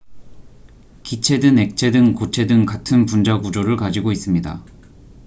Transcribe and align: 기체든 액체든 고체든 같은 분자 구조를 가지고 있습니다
기체든 1.03 1.59
액체든 1.59 2.15
고체든 2.15 2.65
같은 2.65 3.05
분자 3.05 3.37
구조를 3.37 3.77
가지고 3.77 4.11
있습니다 4.11 4.65